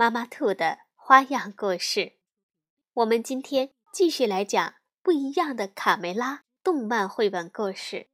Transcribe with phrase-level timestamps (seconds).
[0.00, 2.14] 妈妈兔的花样故事，
[2.94, 8.08] 我们今天继续来讲不一样的卡梅拉动漫绘本故事。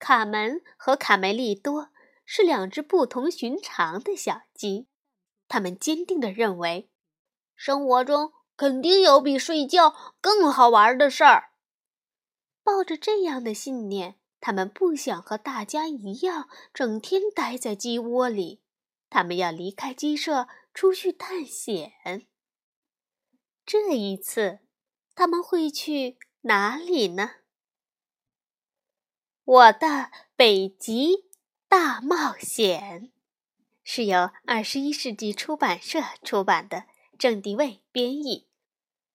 [0.00, 1.90] 卡门和卡梅利多
[2.24, 4.88] 是两只不同寻常的小鸡，
[5.46, 6.90] 他们坚定地认为，
[7.54, 11.52] 生活中肯定有比睡觉更好玩的事儿。
[12.64, 18.62] 抱着这样的信念，他们不想和大家一样整天待在鸡窝里。
[19.14, 22.26] 他们要离开鸡舍，出去探险。
[23.64, 24.58] 这一次，
[25.14, 27.36] 他们会去哪里呢？
[29.44, 31.30] 我的北极
[31.68, 33.12] 大冒险
[33.84, 38.48] 是由二十一世纪出版社出版的，郑迪卫编译，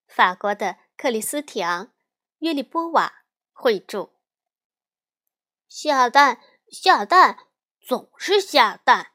[0.08, 1.88] 法国的克里斯提昂·
[2.38, 4.14] 约利波瓦绘著。
[5.68, 6.42] 下蛋，
[6.72, 7.50] 下蛋，
[7.82, 9.12] 总是下蛋。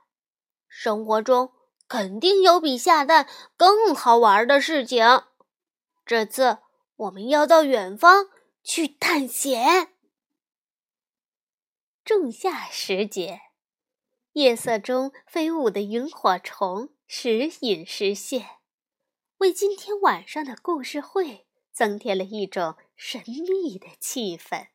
[0.76, 1.52] 生活中
[1.86, 5.22] 肯定有比下蛋更好玩的事情。
[6.04, 6.58] 这次
[6.96, 8.26] 我们要到远方
[8.64, 9.94] 去探险。
[12.04, 13.40] 仲夏时节，
[14.32, 18.58] 夜色中飞舞的萤火虫时隐时现，
[19.38, 24.66] 为今天晚上的故事会增添了一种神秘的气氛。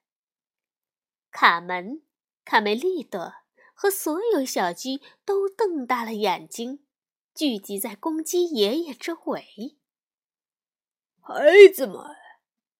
[1.30, 2.04] 卡门、
[2.46, 3.34] 卡梅利多。
[3.82, 6.84] 和所有小鸡都瞪大了眼睛，
[7.34, 9.78] 聚集在公鸡爷爷周围。
[11.22, 11.34] 孩
[11.74, 12.04] 子们，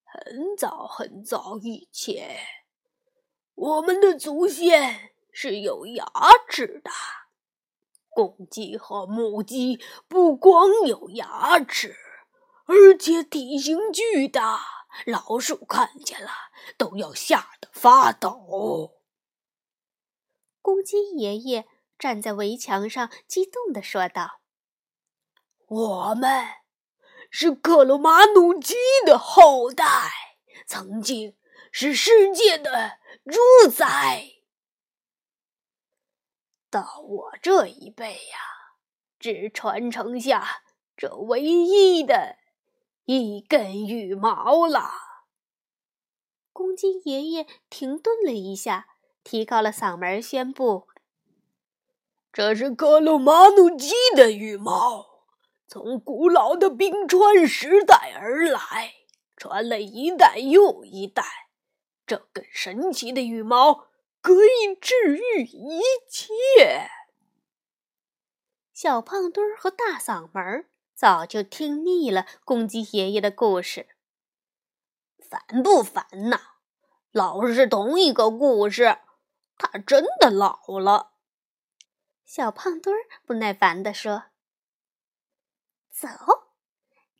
[0.04, 2.36] 很早很早以前，
[3.54, 6.04] 我们的祖先是有牙
[6.50, 6.90] 齿的。
[8.10, 11.96] 公鸡和母鸡不光有牙齿，
[12.66, 14.60] 而且体型巨大，
[15.06, 16.30] 老鼠看见了
[16.76, 18.99] 都要吓得发抖。
[20.70, 21.66] 公鸡爷爷
[21.98, 24.40] 站在围墙上，激动地说道
[25.66, 26.46] ：“我们
[27.28, 29.84] 是克鲁马努鸡的后代，
[30.68, 31.36] 曾经
[31.72, 34.26] 是世界的主宰。
[36.70, 38.38] 到我这一辈呀，
[39.18, 40.62] 只传承下
[40.96, 42.36] 这唯一的
[43.06, 44.88] 一根羽毛了。”
[46.54, 48.86] 公鸡爷爷停顿了一下。
[49.22, 50.88] 提高了嗓门宣布
[52.32, 55.24] ：“这是克鲁马努鸡的羽毛，
[55.68, 58.94] 从古老的冰川时代而来，
[59.36, 61.22] 传了一代又一代。
[62.06, 63.86] 这根神奇的羽毛
[64.20, 66.88] 可以治愈一切。”
[68.72, 73.88] 小胖墩儿和大嗓门早就听腻了公鸡爷爷的故事，
[75.18, 76.40] 烦不烦呐？
[77.12, 78.96] 老是同一个故事。
[79.62, 81.12] 他真的老了，
[82.24, 84.30] 小胖墩儿不耐烦地说
[85.92, 86.08] ：“走，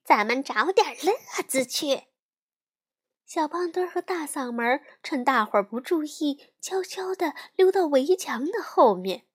[0.02, 2.04] 咱们找点乐子去。”
[3.26, 9.26] 小胖墩儿和大嗓门趁大伙儿不注意，悄悄地溜到围墙的后面。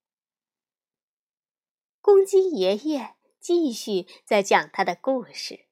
[2.02, 5.68] 公鸡爷爷继续在讲他的故事，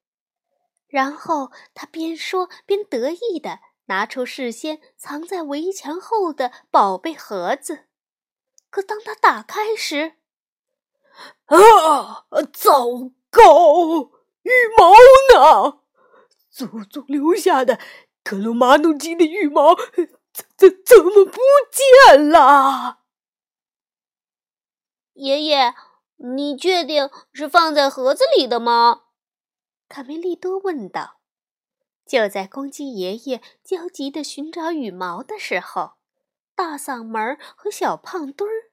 [0.87, 3.59] 然后他边说边得意的。
[3.85, 7.85] 拿出事先藏在围墙后的宝贝盒子，
[8.69, 10.13] 可当他打开时，
[11.45, 12.25] 啊！
[12.53, 12.85] 糟
[13.29, 14.11] 糕，
[14.43, 14.91] 羽毛
[15.33, 15.79] 呢？
[16.49, 17.79] 祖宗留下的
[18.23, 19.75] 克鲁马努鸡的羽毛
[20.31, 21.39] 怎怎怎么不
[21.71, 22.99] 见了？
[25.13, 25.75] 爷爷，
[26.17, 29.03] 你确定是放在盒子里的吗？
[29.89, 31.19] 卡梅利多问道。
[32.05, 35.93] 就在公鸡爷爷焦急地寻找羽毛的时候，
[36.55, 38.71] 大嗓门和小胖墩儿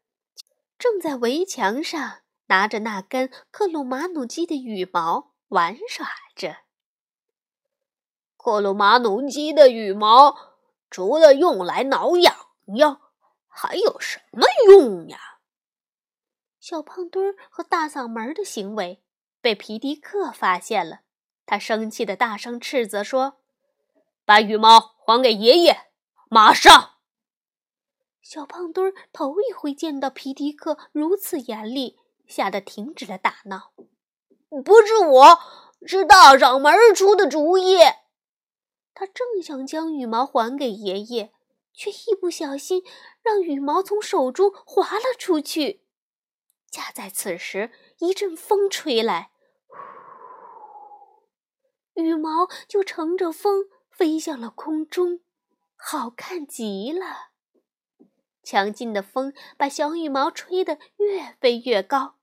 [0.79, 6.59] 正在围墙上拿着那根克鲁马努鸡的羽毛玩耍着。
[8.37, 10.57] 克鲁马努鸡的羽毛
[10.91, 12.35] 除了用来挠痒
[12.77, 13.01] 痒，
[13.47, 15.19] 还有什么用呀？
[16.59, 19.03] 小胖墩儿和大嗓门的行为
[19.41, 21.01] 被皮迪克发现了。
[21.51, 23.41] 他生气的大声斥责说
[24.25, 25.89] ：“把羽毛还给爷爷，
[26.29, 26.99] 马上！”
[28.23, 31.99] 小胖墩儿头一回见到皮迪克如此严厉，
[32.29, 33.73] 吓得停止了打闹。
[34.65, 35.41] 不是我，
[35.85, 37.79] 是大嗓门出的主意。
[38.95, 41.33] 他正想将羽毛还给爷爷，
[41.75, 42.85] 却一不小心
[43.23, 45.83] 让羽毛从手中滑了出去。
[46.71, 49.33] 恰在此时，一阵风吹来，
[52.01, 55.21] 羽毛就乘着风飞向了空中，
[55.77, 57.31] 好看极了。
[58.43, 62.17] 强劲的风把小羽毛吹得越飞越高。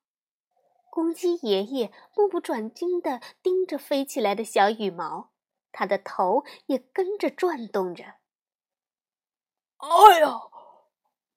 [0.90, 5.30] 公鸡爷爷目不转睛地盯着飞起来的小羽毛，
[5.72, 8.04] 他的头也跟着转动着。
[9.78, 10.42] 哎呀，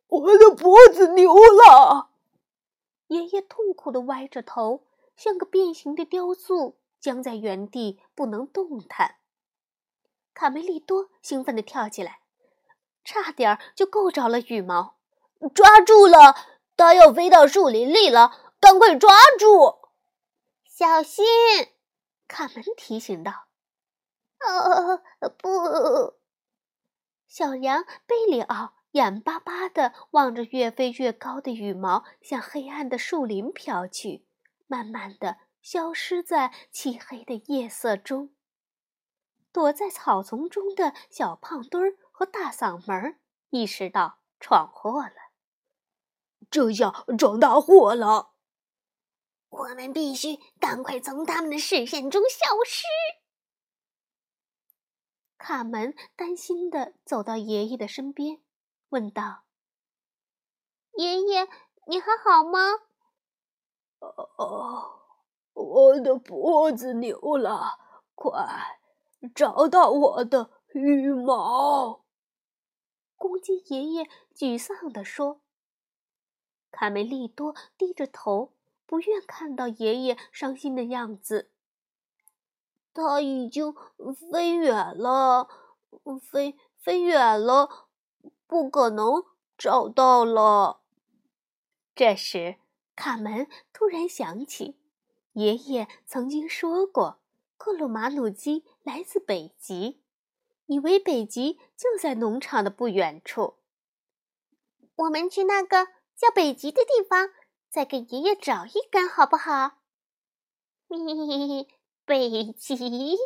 [0.09, 2.09] 我的脖子扭了！
[3.09, 9.17] 爷爷痛苦地歪着头，像个变形的雕塑，僵在原地不能动弹。
[10.35, 12.21] 卡梅利多兴奋地跳起来，
[13.05, 14.99] 差点就够着了羽毛，
[15.55, 16.37] 抓住了！
[16.77, 18.49] 它要飞到树林里了。
[18.61, 19.81] 赶快抓住！
[20.65, 21.25] 小心！
[22.29, 23.47] 卡门提醒道。
[24.47, 25.03] “哦，
[25.39, 26.15] 不！”
[27.27, 34.27] 小羊贝里奥眼巴巴地望着越飞越高的羽毛向黑暗的树林飘去，
[34.67, 38.35] 慢慢地消失在漆黑的夜色中。
[39.53, 43.19] 躲在草丛中的小胖墩儿和大嗓门
[43.51, 45.33] 意识到闯祸了，
[46.51, 48.35] 这下闯大祸了。
[49.49, 52.85] 我们必须赶快从他们的视线中消失。
[55.37, 58.41] 卡门担心的走到爷爷的身边，
[58.91, 59.43] 问道
[60.97, 61.49] ：“爷爷，
[61.87, 62.61] 你还好吗
[63.99, 65.00] ？”“哦，
[65.61, 67.79] 我的脖子扭了，
[68.15, 68.81] 快
[69.35, 72.05] 找到我的羽毛。”
[73.17, 75.41] 公鸡爷爷沮丧地说。
[76.71, 78.53] 卡梅利多低着头。
[78.91, 81.53] 不愿看到爷爷伤心的样子。
[82.93, 83.73] 他已经
[84.33, 85.49] 飞远了，
[86.21, 87.87] 飞飞远了，
[88.49, 89.25] 不可能
[89.57, 90.81] 找到了。
[91.95, 92.57] 这时，
[92.97, 94.80] 卡门突然想起，
[95.41, 97.21] 爷爷曾经说过，
[97.57, 100.03] 克鲁马努基来自北极，
[100.67, 103.59] 以为北极就在农场的不远处。
[104.97, 107.31] 我们去那个叫北极的地方。
[107.71, 109.79] 再给爷爷找一根，好不好？
[110.89, 111.69] 咪，
[112.05, 113.17] 北极，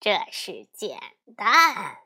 [0.00, 0.98] 这是简
[1.36, 1.98] 单。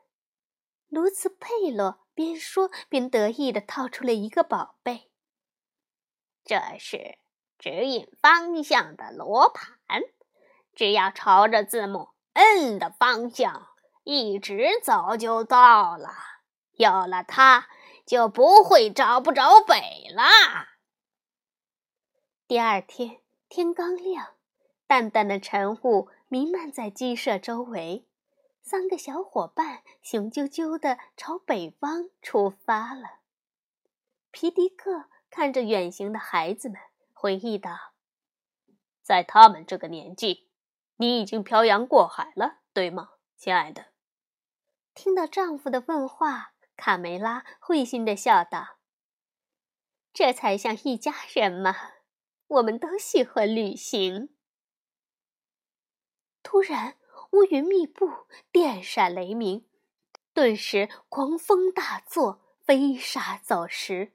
[0.89, 5.09] 卢茨佩洛边说边得意地掏出了一个宝贝。
[6.45, 7.17] 这是
[7.59, 10.01] 指引方向的罗盘，
[10.73, 13.67] 只要朝着字母 N 的方向
[14.03, 16.09] 一直走就到了。
[16.73, 17.67] 有了它。
[18.07, 20.77] 就不会找不着北啦。
[22.47, 23.19] 第二天
[23.49, 24.35] 天刚亮，
[24.87, 28.07] 淡淡的晨雾弥漫在鸡舍周围，
[28.61, 33.19] 三个小伙伴雄赳赳地朝北方出发了。
[34.31, 36.79] 皮迪克看着远行的孩子们，
[37.19, 37.93] 回忆道
[39.01, 40.51] ：“在他们这个年纪，
[40.97, 43.87] 你已经漂洋过海了，对吗，亲爱的？”
[44.93, 46.53] 听到丈夫的问话。
[46.75, 48.77] 卡梅拉会心的笑道
[50.13, 51.75] ：“这才像一家人嘛，
[52.45, 54.29] 我们都喜欢旅行。”
[56.43, 56.97] 突然，
[57.31, 59.67] 乌云密布，电闪雷鸣，
[60.35, 64.13] 顿时狂风大作，飞沙走石，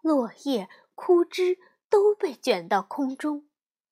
[0.00, 1.58] 落叶、枯枝
[1.90, 3.48] 都被卷到空中，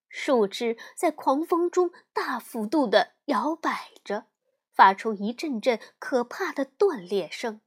[0.09, 4.27] 树枝在狂风中大幅度的摇摆着，
[4.73, 7.61] 发出一阵阵可怕的断裂声。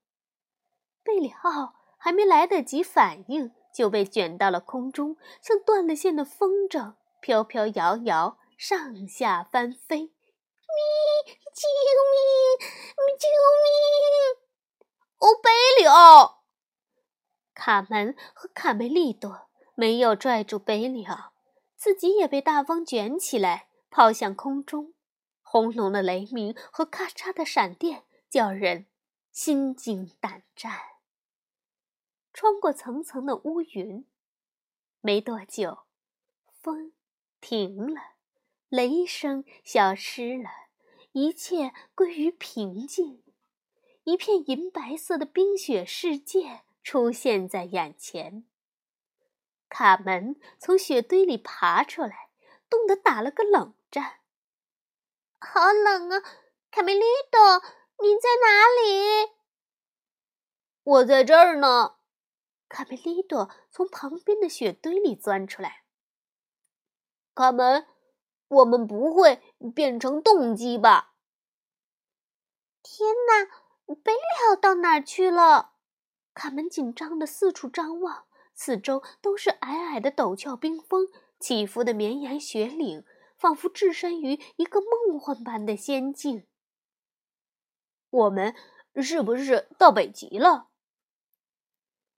[1.04, 10.14] 贝里奥还没来得及反应，就被卷到了空中，像断了线的风筝，飘飘摇摇，上下翻飞。
[10.70, 11.34] 咪！
[11.34, 11.68] 救
[12.12, 12.70] 命！
[13.18, 13.28] 救
[13.66, 14.88] 命！
[15.18, 15.50] 哦，贝
[15.82, 16.44] 里奥！
[17.54, 19.49] 卡门和卡梅利多
[19.80, 21.32] 没有拽住贝里奥，
[21.78, 24.94] 自己也被大风卷起来，抛向空中。
[25.42, 28.88] 轰隆的雷鸣和咔嚓的闪电，叫人
[29.32, 30.78] 心惊胆战。
[32.34, 34.06] 穿过层层的乌云，
[35.00, 35.86] 没多久，
[36.52, 36.92] 风
[37.40, 38.02] 停了，
[38.68, 40.50] 雷声消失了，
[41.14, 43.24] 一切归于平静。
[44.04, 48.44] 一片银白色的冰雪世界出现在眼前。
[49.70, 52.30] 卡门从雪堆里爬出来，
[52.70, 54.20] 冻得打了个冷战。
[55.40, 56.22] 好冷啊！
[56.72, 57.62] 卡梅利多，
[58.02, 59.32] 你在哪里？
[60.84, 61.96] 我在这儿呢。
[62.68, 65.84] 卡梅利多从旁边的雪堆里钻出来。
[67.34, 67.88] 卡门，
[68.48, 69.42] 我们不会
[69.74, 71.14] 变成冻鸡吧？
[72.84, 75.74] 天哪，贝利奥到哪儿去了？
[76.34, 78.28] 卡门紧张的四处张望，
[78.62, 81.08] 四周都是矮矮的陡峭冰峰，
[81.40, 83.06] 起伏的绵延雪岭，
[83.38, 86.46] 仿佛置身于一个梦幻般的仙境。
[88.10, 88.54] 我们
[89.02, 90.68] 是不是到北极了？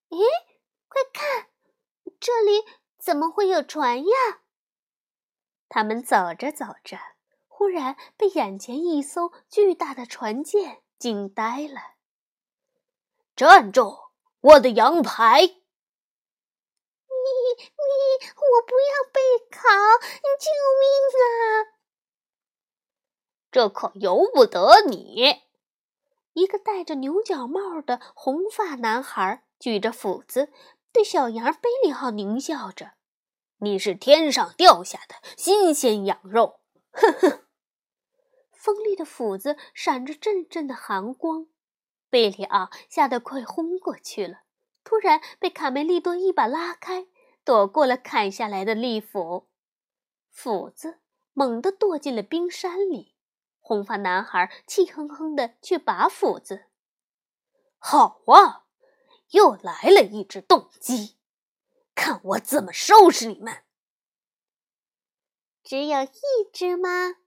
[0.09, 0.17] 咦，
[0.87, 1.49] 快看，
[2.19, 2.65] 这里
[2.97, 4.41] 怎么会有船呀？
[5.69, 6.97] 他们走着走着，
[7.47, 11.97] 忽然被眼前一艘巨大的船舰惊呆了。
[13.35, 14.09] 站住！
[14.39, 15.60] 我的羊排！
[17.31, 19.19] 你，我不要被
[19.49, 19.59] 烤！
[20.39, 20.83] 救命
[21.21, 21.77] 啊！
[23.51, 25.43] 这可由不得你！
[26.33, 30.51] 一个戴着牛角帽的红发男孩举着斧子，
[30.93, 32.93] 对小羊贝里奥狞笑着
[33.59, 36.61] ：“你是天上掉下的新鲜羊肉！”
[36.93, 37.45] 哼哼，
[38.53, 41.47] 锋利的斧子闪着阵阵的寒光。
[42.09, 44.43] 贝里奥吓得快昏过去了，
[44.85, 47.07] 突然被卡梅利多一把拉开，
[47.43, 49.47] 躲过了砍下来的利斧，
[50.29, 50.99] 斧子
[51.33, 53.15] 猛地剁进了冰山里。
[53.59, 56.65] 红发男孩气哼哼地去拔斧子。
[57.77, 58.65] 好啊，
[59.29, 61.17] 又来了一只冻鸡，
[61.95, 63.63] 看我怎么收拾你们！
[65.63, 66.09] 只有一
[66.51, 67.17] 只吗？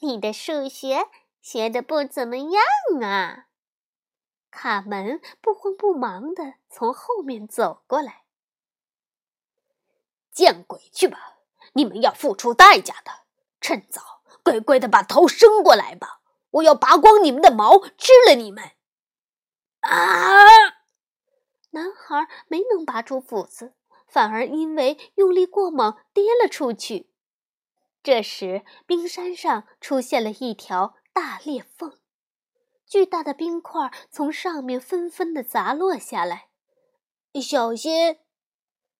[0.00, 1.08] 你的数学
[1.40, 2.62] 学的不怎么样
[3.02, 3.48] 啊！
[4.50, 8.24] 卡门不慌不忙地从后面走过来。
[10.38, 11.38] 见鬼去吧！
[11.72, 13.10] 你们要付出代价的。
[13.60, 16.20] 趁早，乖乖的把头伸过来吧！
[16.50, 18.70] 我要拔光你们的毛，吃了你们！
[19.80, 20.44] 啊！
[21.70, 23.74] 男孩没能拔出斧子，
[24.06, 27.10] 反而因为用力过猛跌了出去。
[28.04, 31.98] 这时，冰山上出现了一条大裂缝。
[32.86, 36.46] 巨大的冰块从上面纷纷的砸落下来，
[37.42, 38.20] 小心！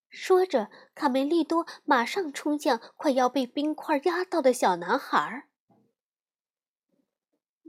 [0.08, 5.48] 说着，卡梅利多马上冲向快要被冰块压到的小男孩。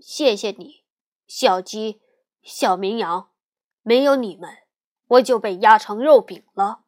[0.01, 0.85] 谢谢你，
[1.27, 2.01] 小鸡、
[2.41, 3.31] 小绵羊，
[3.81, 4.49] 没有你们，
[5.07, 6.85] 我就被压成肉饼了。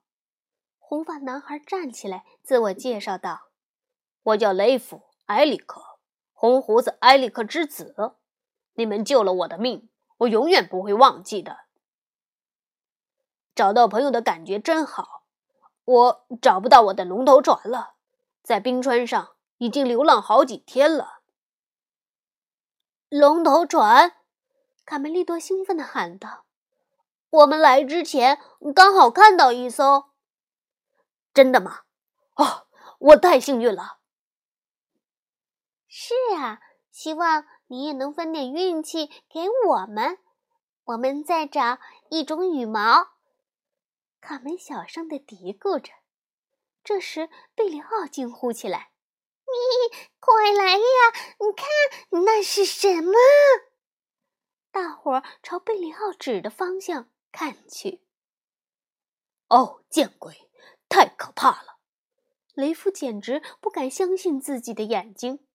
[0.79, 3.49] 红发男孩站起来，自我介绍道
[4.23, 5.99] ：“我叫雷夫·埃里克，
[6.33, 8.15] 红胡子埃里克之子。”
[8.75, 9.89] 你们救了我的命，
[10.19, 11.65] 我永远不会忘记的。
[13.53, 15.20] 找到朋友的感觉真好。
[15.91, 17.95] 我找不到我的龙头船了，
[18.41, 21.19] 在冰川上已经流浪好几天了。
[23.09, 24.15] 龙头船，
[24.85, 26.45] 卡梅利多兴奋地喊道
[27.29, 28.39] ：“我们来之前
[28.73, 30.11] 刚好看到一艘。
[31.33, 31.81] 真的吗？
[32.35, 32.67] 哦，
[32.99, 33.97] 我太幸运了。”
[35.87, 37.45] 是啊，希望。
[37.67, 40.17] 你也能分点运气给我们。
[40.83, 41.79] 我们在找
[42.09, 43.07] 一种羽毛。
[44.21, 45.91] 卡门小声的嘀咕着。
[46.83, 48.91] 这时，贝里奥惊呼起来
[49.45, 51.35] ：“你快来呀！
[51.39, 53.13] 你看那是什么？”
[54.71, 58.01] 大伙儿朝贝里奥指的方向看去。
[59.49, 60.49] 哦，见鬼！
[60.87, 61.79] 太可怕了！
[62.53, 65.45] 雷夫简直不敢相信自己的眼睛。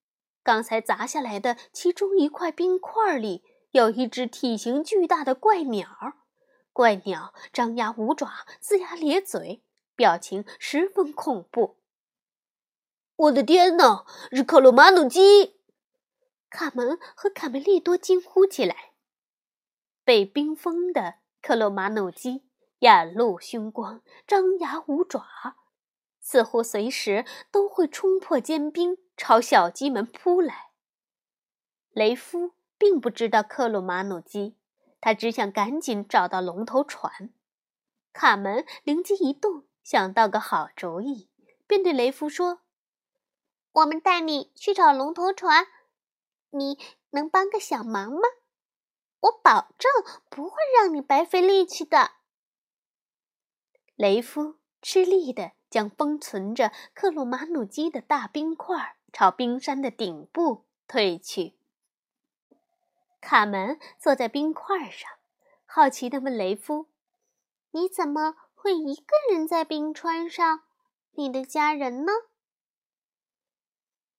[0.42, 5.88] 刚才砸下来的其中一块冰块里，有一只体型巨大的怪鸟。
[6.76, 9.62] 怪鸟张牙舞爪，龇牙咧嘴，
[9.94, 11.78] 表情十分恐怖。
[13.16, 15.58] 我的天哪，是克鲁马努基！
[16.50, 18.92] 卡门和卡梅利多惊呼起来。
[20.04, 22.44] 被冰封的克鲁马努基
[22.80, 25.56] 眼露凶光，张牙舞爪，
[26.20, 28.98] 似乎随时都会冲破坚冰。
[29.16, 30.72] 朝小鸡们扑来。
[31.92, 34.58] 雷夫并不知道克鲁马努基，
[35.06, 37.30] 他只想赶紧找到龙头船。
[38.12, 41.30] 卡门灵机一动，想到个好主意，
[41.64, 42.62] 便对雷夫说
[43.70, 45.68] ：“我们带你去找龙头船，
[46.50, 46.76] 你
[47.10, 48.22] 能帮个小忙吗？
[49.20, 49.88] 我保证
[50.28, 52.10] 不会让你白费力气的。”
[53.94, 58.96] 雷夫吃力地将封存着克鲁马努基的大冰块。
[59.12, 61.56] 朝冰山的顶部退去。
[63.26, 65.10] 卡门坐在冰块上，
[65.64, 66.86] 好奇地问雷夫
[67.74, 70.62] ：“你怎么会一个人在冰川上？
[71.16, 72.12] 你的家人呢？”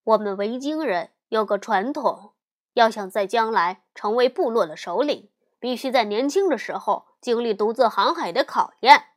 [0.03, 2.33] 我们维京人有个传统：
[2.73, 9.11] 要想在将来成为部落的首领，必须在年轻的时候经历独自航海的考验。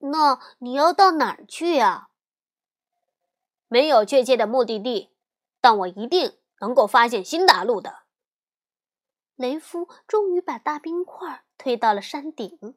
[0.00, 2.10] 那你要到哪儿去呀？
[3.68, 5.14] 没有确切的目的地，
[5.62, 8.02] 但我一定能够发现新大陆的。
[9.38, 12.74] 雷夫终于把大冰块推到了山顶。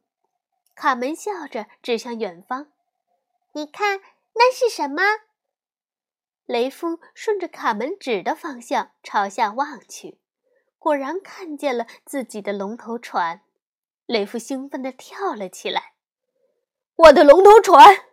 [0.76, 2.72] 卡门笑着指向远方
[3.54, 4.00] ：“你看，
[4.36, 5.02] 那是什么？”
[6.46, 10.20] 雷夫顺着卡门指的方向朝下望去，
[10.78, 13.42] 果然看见了自己的龙头船。
[14.06, 15.94] 雷夫兴奋地跳了起来
[16.96, 18.06] ：“我的龙头船！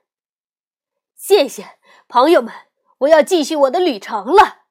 [1.15, 1.79] 谢谢
[2.09, 2.55] 朋友们，
[3.01, 4.63] 我要继续我的旅程了。”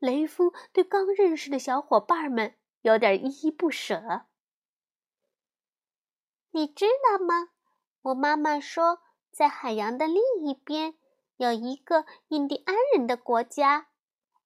[0.00, 4.26] 雷夫对刚认识的小伙伴们有点依依不舍。
[6.50, 7.50] 你知道吗？
[8.02, 10.98] 我妈妈说，在海洋的另一边
[11.36, 13.88] 有一个印第安人的国家，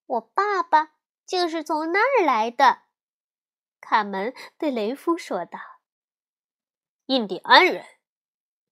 [0.07, 2.83] 我爸爸就是从那儿来的。
[3.81, 5.59] 卡门对雷夫说道
[7.07, 7.85] ：“印第安人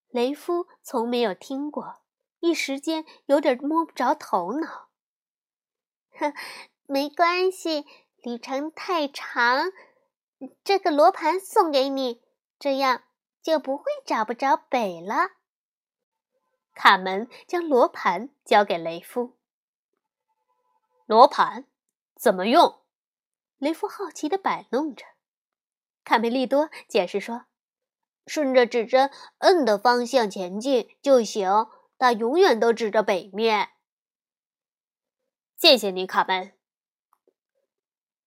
[0.10, 2.04] 雷夫从没有听过，
[2.40, 4.90] 一时间有点摸不着头脑。
[6.12, 6.34] 哼，
[6.88, 7.86] 没关系，
[8.22, 9.72] 旅程太长。
[10.64, 12.22] 这个罗盘送给你，
[12.60, 13.04] 这样
[13.42, 15.32] 就不会找不着北了。
[16.74, 19.38] 卡门将罗盘交给雷夫。
[21.06, 21.66] 罗盘
[22.16, 22.82] 怎么用？
[23.58, 25.06] 雷夫好奇地摆弄着。
[26.04, 27.46] 卡梅利多解释说
[28.28, 33.70] ：“顺着指针 N 的方向前进就行，它永远都指着北面。”
[35.58, 36.55] 谢谢你，卡门。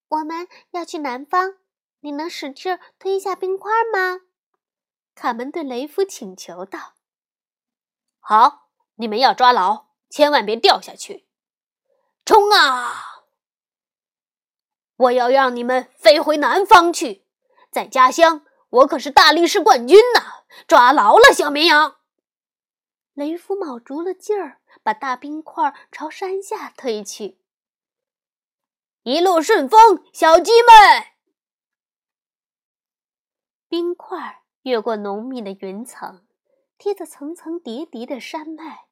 [0.08, 1.56] 我们要去南方。
[2.00, 4.20] 你能使劲推一下冰块吗？
[5.14, 6.94] 卡门对雷夫请求道。
[8.20, 11.26] “好，你们要抓牢，千万别掉下去！
[12.24, 13.24] 冲啊！
[14.96, 17.26] 我要让你们飞回南方去，
[17.70, 20.44] 在家乡我可是大力士冠军呢！
[20.68, 21.96] 抓牢了，小绵羊！”
[23.14, 27.40] 雷夫卯足了劲儿，把大冰块朝山下推去。
[29.08, 31.06] 一路顺风，小鸡们！
[33.66, 36.26] 冰块越过浓密的云层，
[36.76, 38.88] 贴着层层叠叠的山脉，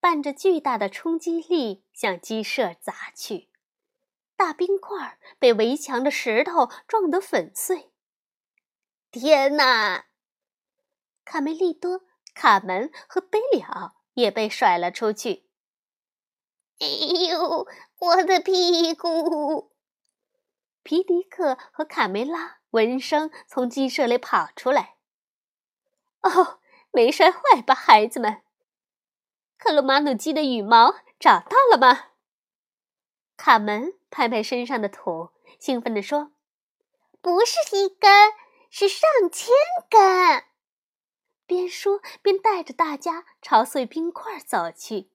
[0.00, 3.48] 伴着巨大的冲击力向鸡舍砸去。
[4.34, 7.92] 大冰块被围墙的石头撞得粉碎。
[9.12, 10.06] 天哪！
[11.24, 12.00] 卡梅利多、
[12.34, 15.47] 卡门和贝里奥也被甩了出去。
[16.80, 16.86] 哎
[17.30, 17.66] 呦，
[17.98, 19.72] 我的屁股！
[20.82, 22.58] 皮迪克和卡梅拉。
[22.70, 24.96] 闻声从鸡舍里跑出来。
[26.20, 26.60] 哦，
[26.92, 28.42] 没摔坏吧，孩子们？
[29.56, 32.10] 克鲁马努鸡的羽毛找到了吗？
[33.38, 36.32] 卡门拍拍身上的土，兴奋地说
[37.22, 38.32] ：“不是一根，
[38.68, 39.54] 是上千
[39.88, 40.44] 根。”
[41.46, 45.10] 边说边带着大家朝碎冰块走去。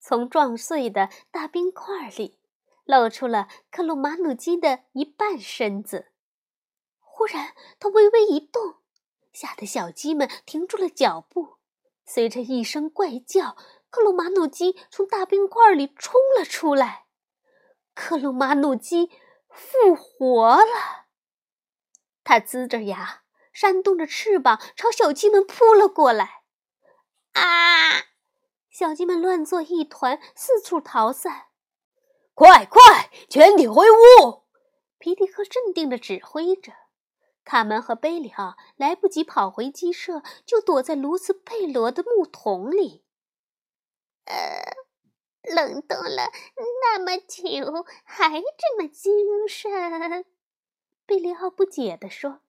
[0.00, 2.38] 从撞碎的大冰块里，
[2.84, 6.12] 露出了克鲁马努鸡的一半身子。
[7.00, 8.76] 忽然，它微微一动，
[9.32, 11.58] 吓得小鸡们停住了脚步。
[12.04, 13.56] 随着一声怪叫，
[13.90, 17.06] 克鲁马努鸡从大冰块里冲了出来。
[17.94, 19.10] 克鲁马努鸡
[19.50, 21.06] 复活了，
[22.22, 26.44] 它呲着牙，扇动着翅膀，朝小鸡们扑了过来。
[27.32, 28.04] 啊！
[28.78, 31.48] 小鸡们乱作一团，四处逃散。
[32.32, 34.44] 快快，全体回屋！
[34.98, 36.72] 皮迪克镇定地指挥着。
[37.42, 43.04] 卡门和贝里奥来不及跑回鸡舍，就躲在卢斯佩罗的木桶里。
[44.26, 44.62] 呃，
[45.42, 46.30] 冷冻了
[46.80, 50.24] 那么久，还这么精神？
[51.04, 52.42] 贝里奥不解地说。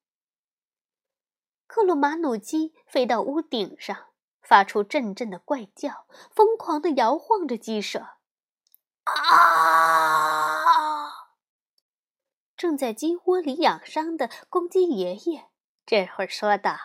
[1.65, 4.08] 克鲁马努鸡飞到屋顶上，
[4.49, 7.99] 发出阵阵的怪叫，疯狂地摇晃着鸡舍。
[9.03, 10.65] 啊！
[12.57, 15.45] 正在鸡窝里养伤的公鸡爷爷
[15.85, 16.75] 这会儿说道：“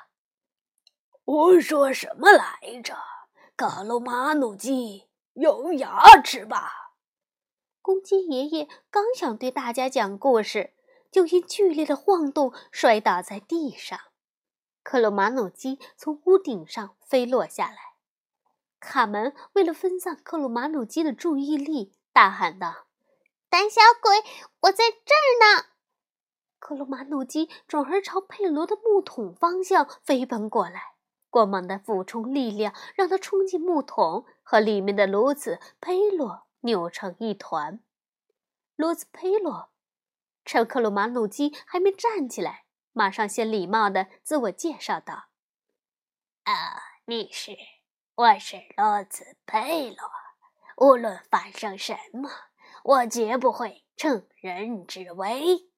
[1.24, 2.98] 我说什么来着？
[3.56, 6.70] 卡罗马努鸡有牙齿吧？”
[7.80, 10.74] 公鸡爷爷刚想对大家讲故事，
[11.10, 13.98] 就因剧烈的晃动摔倒在地上。
[14.84, 17.94] 克鲁马努鸡从屋顶上飞落下来。
[18.78, 22.84] 卡门为了分散克鲁马努鸡的注意力，大喊道。
[23.48, 24.18] 胆小鬼，
[24.60, 25.64] 我在这儿呢！
[26.58, 30.94] 克鲁马努基转而朝佩罗的木桶方向飞奔过来，
[31.30, 37.80] 光芒的俯冲力量让他冲进木桶，和里面的炉子佩罗扭成一团。
[38.76, 39.70] 炉子佩罗
[40.44, 42.63] 趁克鲁马努基还没站起来，
[42.96, 45.24] 马上先礼貌的自我介绍道
[46.44, 47.56] ：“啊，你是，
[48.14, 50.08] 我是洛兹佩罗。
[50.76, 52.30] 无论发生什么，
[52.84, 55.68] 我绝不会乘人之危。”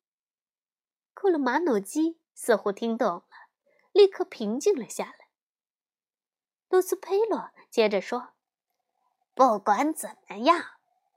[1.14, 3.24] 库鲁马努基似乎听懂了，
[3.92, 5.28] 立刻平静了下来。
[6.68, 8.34] 洛斯佩罗接着说
[9.32, 10.62] ：“不管怎么样，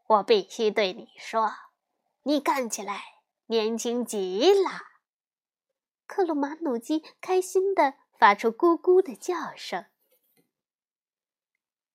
[0.08, 1.52] 我必须对你说，
[2.24, 3.04] 你看起来
[3.48, 4.84] 年轻极了。”
[6.10, 9.86] 克鲁马努基开心的发出咕咕的叫声。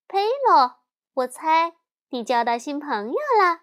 [0.07, 0.77] 佩罗，
[1.15, 1.75] 我猜
[2.11, 3.63] 你交到新朋友了。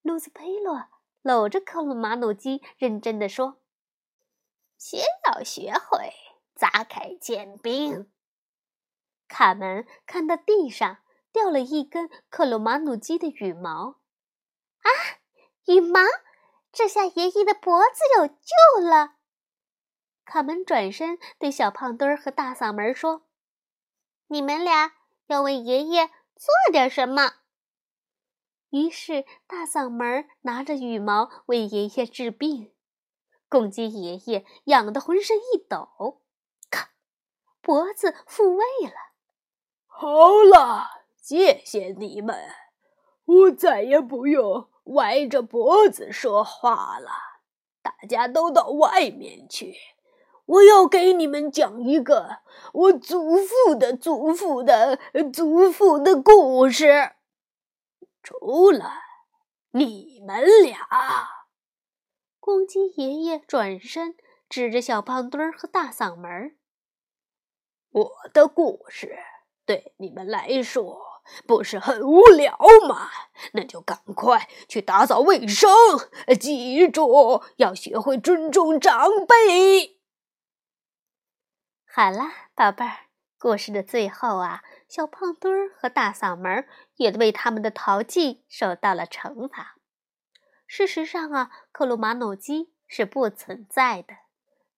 [0.00, 0.88] 卢斯佩罗。
[1.20, 3.62] 搂着克鲁马努基，认真的说
[4.76, 6.12] ：“先要学会
[6.54, 8.12] 砸开剑柄。”
[9.26, 10.98] 卡门看到地上
[11.32, 14.00] 掉了一根克鲁马努基的羽毛，
[14.80, 14.88] 啊，
[15.64, 16.00] 羽毛！
[16.74, 19.14] 这下爷爷的脖子有救了。
[20.24, 23.22] 卡门转身对小胖墩儿和大嗓门说
[24.28, 24.94] ：“你们俩
[25.26, 27.34] 要为爷爷做点什么？”
[28.70, 32.74] 于是，大嗓门拿着羽毛为爷爷治病，
[33.48, 36.22] 公鸡爷爷痒得浑身一抖，
[36.70, 36.90] 咔，
[37.60, 38.96] 脖子复位了。
[39.86, 42.36] 好了，谢谢你们，
[43.24, 47.10] 我再也不用歪着脖子说话了。
[47.82, 49.74] 大家都到外面去，
[50.46, 52.38] 我要给你们讲一个
[52.72, 54.98] 我祖父的祖父的
[55.32, 57.12] 祖父的故事。
[58.22, 58.90] 除了
[59.72, 60.78] 你们俩，
[62.40, 64.16] 公鸡爷爷转身
[64.48, 66.56] 指着小胖墩儿和大嗓门儿
[67.90, 69.18] ：“我的故事
[69.66, 71.13] 对你们来说
[71.46, 72.58] 不是很无聊
[72.88, 73.08] 吗？
[73.52, 75.70] 那就赶快去打扫卫生，
[76.40, 79.98] 记住要学会尊重长辈。”
[81.86, 83.06] 好了，宝贝儿，
[83.38, 84.62] 故事的最后啊。
[84.86, 89.74] 小胖墩儿和大嗓门也为他们的淘气受到了惩罚。
[90.68, 94.14] 事实上啊，克鲁马努基是不存在的，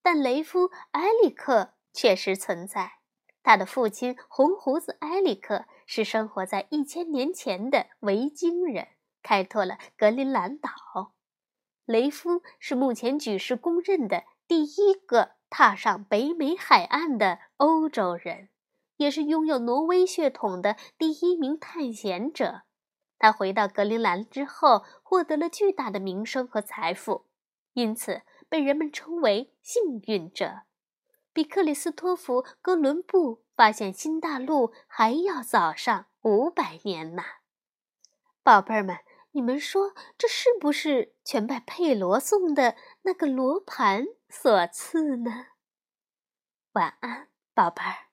[0.01, 2.93] 但雷夫埃里克确实存在。
[3.43, 8.88] 他的父亲红胡子埃里克是生活在一千年前的维京人，
[9.22, 11.14] 开拓了格陵兰岛。
[11.87, 18.51] 雷夫是目前举世公认的第一个踏上北美海岸的欧洲人。
[18.99, 22.62] 也是拥有挪威血统的第一名探险者。
[23.18, 27.27] 他回到格陵兰之后，获得了巨大的名声和财富，
[27.75, 30.62] 因此被人们称为幸运者，
[31.35, 37.23] 比克里斯托弗·哥伦布发现新大陆还要早上五百年呢。
[38.42, 38.99] 宝贝儿们，
[39.33, 45.47] 你们说这是不是全拜佩罗送的那个罗盘所赐呢？
[46.73, 48.06] 晚安，宝贝儿。